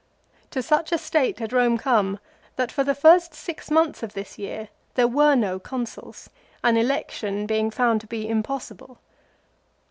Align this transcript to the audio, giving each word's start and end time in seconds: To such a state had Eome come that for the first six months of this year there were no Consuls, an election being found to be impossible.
To 0.49 0.63
such 0.63 0.91
a 0.91 0.97
state 0.97 1.37
had 1.37 1.51
Eome 1.51 1.77
come 1.77 2.17
that 2.55 2.71
for 2.71 2.83
the 2.83 2.95
first 2.95 3.35
six 3.35 3.69
months 3.69 4.01
of 4.01 4.13
this 4.13 4.39
year 4.39 4.69
there 4.95 5.07
were 5.07 5.35
no 5.35 5.59
Consuls, 5.59 6.27
an 6.63 6.75
election 6.75 7.45
being 7.45 7.69
found 7.69 8.01
to 8.01 8.07
be 8.07 8.27
impossible. 8.27 8.97